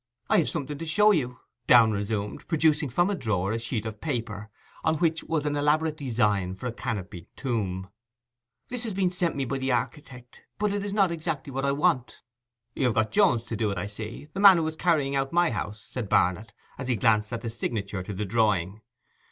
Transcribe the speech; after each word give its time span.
'I 0.31 0.37
have 0.39 0.49
something 0.49 0.79
to 0.79 0.85
show 0.87 1.11
you,' 1.11 1.39
Downe 1.67 1.91
resumed, 1.91 2.47
producing 2.47 2.89
from 2.89 3.11
a 3.11 3.15
drawer 3.15 3.51
a 3.51 3.59
sheet 3.59 3.85
of 3.85 4.01
paper 4.01 4.49
on 4.83 4.95
which 4.97 5.23
was 5.23 5.45
an 5.45 5.55
elaborate 5.55 5.95
design 5.95 6.55
for 6.55 6.65
a 6.65 6.71
canopied 6.71 7.27
tomb. 7.35 7.87
'This 8.69 8.83
has 8.85 8.93
been 8.93 9.11
sent 9.11 9.35
me 9.35 9.45
by 9.45 9.59
the 9.59 9.71
architect, 9.71 10.41
but 10.57 10.73
it 10.73 10.83
is 10.83 10.91
not 10.91 11.11
exactly 11.11 11.53
what 11.53 11.65
I 11.65 11.71
want.' 11.71 12.23
'You 12.73 12.85
have 12.85 12.95
got 12.95 13.11
Jones 13.11 13.43
to 13.43 13.55
do 13.55 13.69
it, 13.69 13.77
I 13.77 13.85
see, 13.85 14.27
the 14.33 14.39
man 14.39 14.57
who 14.57 14.67
is 14.67 14.75
carrying 14.75 15.15
out 15.15 15.31
my 15.31 15.51
house,' 15.51 15.83
said 15.83 16.09
Barnet, 16.09 16.51
as 16.79 16.87
he 16.87 16.95
glanced 16.95 17.31
at 17.31 17.41
the 17.41 17.51
signature 17.51 18.01
to 18.01 18.11
the 18.15 18.25
drawing. 18.25 18.81